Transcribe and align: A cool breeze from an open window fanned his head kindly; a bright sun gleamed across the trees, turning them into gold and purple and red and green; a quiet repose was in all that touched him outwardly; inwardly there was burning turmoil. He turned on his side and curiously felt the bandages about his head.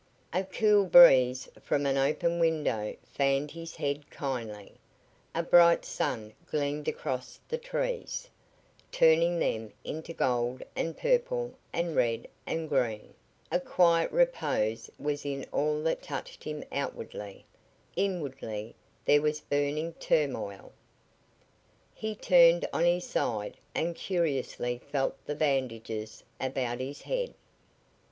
A 0.33 0.43
cool 0.43 0.85
breeze 0.85 1.47
from 1.61 1.85
an 1.85 1.95
open 1.95 2.39
window 2.39 2.95
fanned 3.13 3.51
his 3.51 3.75
head 3.75 4.09
kindly; 4.09 4.71
a 5.35 5.43
bright 5.43 5.85
sun 5.85 6.33
gleamed 6.47 6.87
across 6.87 7.39
the 7.47 7.59
trees, 7.59 8.27
turning 8.91 9.37
them 9.37 9.71
into 9.83 10.11
gold 10.11 10.63
and 10.75 10.97
purple 10.97 11.53
and 11.71 11.95
red 11.95 12.27
and 12.47 12.67
green; 12.67 13.13
a 13.51 13.59
quiet 13.59 14.11
repose 14.11 14.89
was 14.97 15.23
in 15.23 15.45
all 15.51 15.83
that 15.83 16.01
touched 16.01 16.45
him 16.45 16.63
outwardly; 16.71 17.45
inwardly 17.95 18.73
there 19.05 19.21
was 19.21 19.39
burning 19.39 19.93
turmoil. 19.99 20.71
He 21.93 22.15
turned 22.15 22.67
on 22.73 22.85
his 22.85 23.05
side 23.05 23.55
and 23.75 23.95
curiously 23.95 24.79
felt 24.91 25.23
the 25.27 25.35
bandages 25.35 26.23
about 26.39 26.79
his 26.79 27.03
head. 27.03 27.35